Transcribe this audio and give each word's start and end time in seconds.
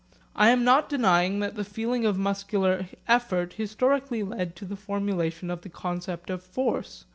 I 0.35 0.49
am 0.49 0.63
not 0.63 0.89
denying 0.89 1.41
that 1.41 1.53
the 1.53 1.63
feeling 1.63 2.07
of 2.07 2.17
muscular 2.17 2.87
effort 3.07 3.53
historically 3.53 4.23
led 4.23 4.55
to 4.55 4.65
the 4.65 4.75
formulation 4.75 5.51
of 5.51 5.61
the 5.61 5.69
concept 5.69 6.31
of 6.31 6.41
force. 6.41 7.05